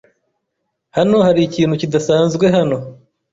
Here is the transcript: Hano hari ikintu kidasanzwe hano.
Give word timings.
Hano 0.97 1.17
hari 1.27 1.39
ikintu 1.43 1.73
kidasanzwe 1.81 2.45
hano. 2.55 2.77